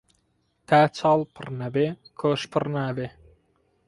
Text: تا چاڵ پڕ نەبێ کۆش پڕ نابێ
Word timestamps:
تا 0.67 0.79
چاڵ 0.97 1.19
پڕ 1.35 1.45
نەبێ 1.61 1.87
کۆش 2.19 2.41
پڕ 2.51 2.63
نابێ 2.75 3.07